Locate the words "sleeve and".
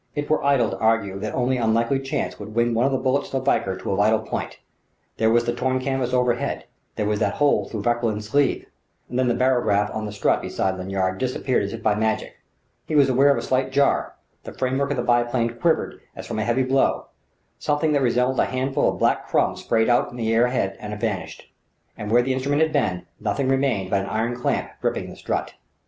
8.27-9.19